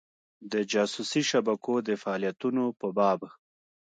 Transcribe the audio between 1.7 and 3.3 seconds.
د فعالیتونو په باب.